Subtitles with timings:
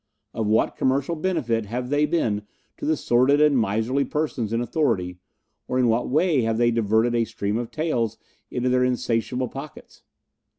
[0.33, 2.41] Of what commercial benefit have they been
[2.77, 5.19] to the sordid and miserly persons in authority,
[5.67, 8.17] or in what way have they diverted a stream of taels
[8.49, 10.01] into their insatiable pockets?